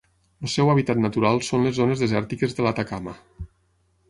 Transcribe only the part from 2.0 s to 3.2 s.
desèrtiques de l'Atacama.